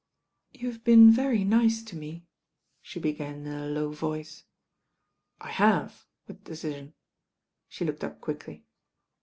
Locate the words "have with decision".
5.51-6.95